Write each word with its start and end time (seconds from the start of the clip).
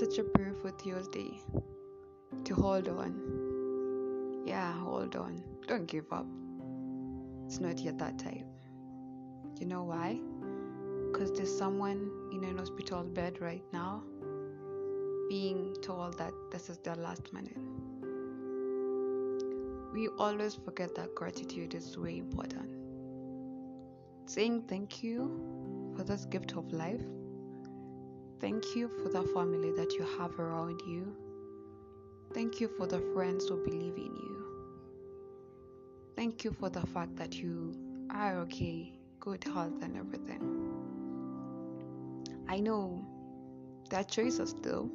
such 0.00 0.16
a 0.16 0.24
beautiful 0.24 0.70
Tuesday 0.70 1.38
to 2.44 2.54
hold 2.54 2.88
on. 2.88 4.44
Yeah, 4.46 4.72
hold 4.72 5.14
on. 5.14 5.42
Don't 5.66 5.84
give 5.84 6.10
up. 6.10 6.24
It's 7.44 7.60
not 7.60 7.78
yet 7.80 7.98
that 7.98 8.18
time. 8.18 8.46
You 9.58 9.66
know 9.66 9.82
why? 9.82 10.18
Because 11.12 11.30
there's 11.32 11.54
someone 11.54 12.10
in 12.32 12.44
an 12.44 12.56
hospital 12.56 13.02
bed 13.02 13.42
right 13.42 13.62
now 13.74 14.02
being 15.28 15.76
told 15.82 16.16
that 16.16 16.32
this 16.50 16.70
is 16.70 16.78
their 16.78 16.96
last 16.96 17.30
minute. 17.34 17.58
We 19.92 20.08
always 20.18 20.54
forget 20.54 20.94
that 20.94 21.14
gratitude 21.14 21.74
is 21.74 21.94
very 21.94 22.16
important. 22.16 22.70
Saying 24.24 24.62
thank 24.62 25.02
you 25.02 25.92
for 25.94 26.04
this 26.04 26.24
gift 26.24 26.56
of 26.56 26.72
life 26.72 27.02
Thank 28.40 28.74
you 28.74 28.88
for 28.88 29.10
the 29.10 29.22
family 29.34 29.70
that 29.72 29.92
you 29.92 30.06
have 30.18 30.38
around 30.40 30.80
you. 30.86 31.14
Thank 32.32 32.58
you 32.58 32.68
for 32.68 32.86
the 32.86 33.00
friends 33.12 33.46
who 33.46 33.62
believe 33.62 33.96
in 33.96 34.16
you. 34.16 34.46
Thank 36.16 36.44
you 36.44 36.52
for 36.52 36.70
the 36.70 36.86
fact 36.86 37.16
that 37.16 37.34
you 37.34 37.74
are 38.10 38.38
okay, 38.38 38.94
good 39.18 39.44
health, 39.44 39.82
and 39.82 39.94
everything. 39.94 40.40
I 42.48 42.60
know 42.60 43.04
there 43.90 44.00
are 44.00 44.04
choices 44.04 44.54
though, 44.62 44.90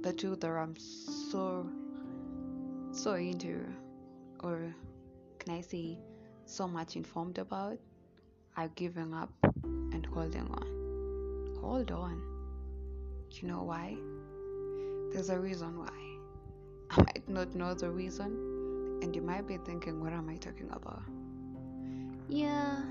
the 0.00 0.12
two 0.12 0.36
that 0.36 0.50
I'm 0.50 0.76
so, 0.76 1.68
so 2.92 3.14
into, 3.14 3.66
or 4.42 4.74
can 5.40 5.54
I 5.54 5.60
say, 5.60 5.98
so 6.46 6.66
much 6.66 6.96
informed 6.96 7.36
about, 7.36 7.78
are 8.56 8.68
giving 8.68 9.12
up 9.12 9.32
and 9.92 10.06
holding 10.06 10.48
on. 10.50 11.58
Hold 11.60 11.90
on. 11.90 12.29
You 13.32 13.48
know 13.48 13.62
why? 13.62 13.96
There's 15.12 15.30
a 15.30 15.38
reason 15.38 15.78
why. 15.78 15.88
I 16.90 17.02
might 17.02 17.28
not 17.28 17.54
know 17.54 17.74
the 17.74 17.90
reason, 17.90 18.98
and 19.02 19.14
you 19.14 19.22
might 19.22 19.46
be 19.46 19.56
thinking, 19.58 20.00
what 20.00 20.12
am 20.12 20.28
I 20.28 20.36
talking 20.36 20.68
about? 20.72 21.02
Yeah, 22.28 22.82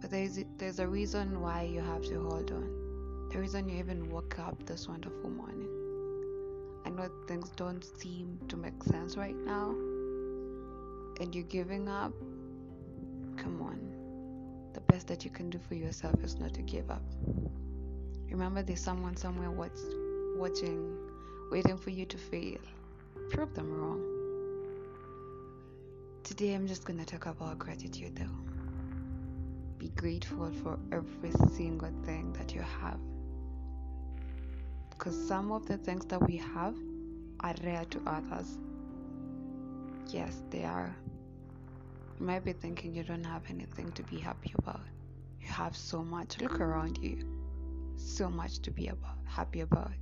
but 0.00 0.10
there's 0.10 0.38
there's 0.56 0.78
a 0.78 0.86
reason 0.86 1.40
why 1.40 1.62
you 1.62 1.80
have 1.80 2.02
to 2.04 2.20
hold 2.22 2.50
on. 2.50 3.28
The 3.30 3.38
reason 3.38 3.68
you 3.68 3.78
even 3.78 4.10
woke 4.10 4.38
up 4.38 4.64
this 4.66 4.88
wonderful 4.88 5.30
morning. 5.30 5.68
I 6.86 6.90
know 6.90 7.10
things 7.28 7.50
don't 7.56 7.84
seem 8.00 8.38
to 8.48 8.56
make 8.56 8.82
sense 8.82 9.16
right 9.16 9.36
now, 9.36 9.70
and 11.20 11.34
you're 11.34 11.44
giving 11.44 11.88
up. 11.88 12.12
Come 13.36 13.60
on, 13.62 13.78
the 14.72 14.80
best 14.80 15.06
that 15.08 15.24
you 15.24 15.30
can 15.30 15.50
do 15.50 15.58
for 15.68 15.74
yourself 15.74 16.22
is 16.24 16.38
not 16.38 16.54
to 16.54 16.62
give 16.62 16.90
up. 16.90 17.02
Remember, 18.30 18.62
there's 18.62 18.80
someone 18.80 19.16
somewhere 19.16 19.50
watch, 19.50 19.72
watching, 20.36 20.96
waiting 21.50 21.76
for 21.76 21.90
you 21.90 22.06
to 22.06 22.16
fail. 22.16 22.58
Prove 23.30 23.52
them 23.54 23.72
wrong. 23.72 24.00
Today, 26.22 26.54
I'm 26.54 26.68
just 26.68 26.84
gonna 26.84 27.04
talk 27.04 27.26
about 27.26 27.58
gratitude 27.58 28.14
though. 28.14 28.24
Be 29.78 29.88
grateful 29.88 30.52
for 30.62 30.78
every 30.92 31.32
single 31.56 31.90
thing 32.04 32.32
that 32.34 32.54
you 32.54 32.62
have. 32.80 33.00
Because 34.90 35.26
some 35.26 35.50
of 35.50 35.66
the 35.66 35.78
things 35.78 36.04
that 36.06 36.22
we 36.22 36.36
have 36.36 36.76
are 37.40 37.54
rare 37.64 37.84
to 37.86 38.00
others. 38.06 38.58
Yes, 40.06 40.40
they 40.50 40.62
are. 40.62 40.94
You 42.18 42.26
might 42.26 42.44
be 42.44 42.52
thinking 42.52 42.94
you 42.94 43.02
don't 43.02 43.24
have 43.24 43.42
anything 43.50 43.90
to 43.92 44.04
be 44.04 44.18
happy 44.18 44.52
about. 44.58 44.82
You 45.40 45.48
have 45.48 45.76
so 45.76 46.04
much. 46.04 46.40
Look 46.40 46.60
around 46.60 46.98
you 46.98 47.39
so 48.00 48.28
much 48.28 48.60
to 48.60 48.70
be 48.70 48.88
about 48.88 49.18
happy 49.26 49.60
about. 49.60 49.92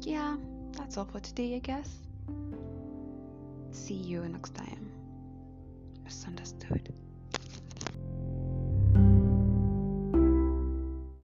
Yeah, 0.00 0.36
that's 0.72 0.96
all 0.96 1.04
for 1.04 1.20
today, 1.20 1.56
I 1.56 1.58
guess. 1.58 1.90
See 3.72 3.94
you 3.94 4.28
next 4.28 4.54
time. 4.54 4.90
Misunderstood. 6.04 6.92